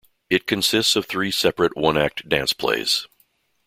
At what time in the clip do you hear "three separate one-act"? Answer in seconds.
1.05-2.27